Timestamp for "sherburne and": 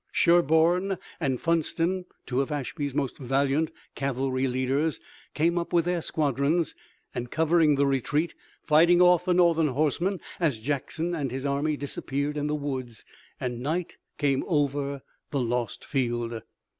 0.11-1.39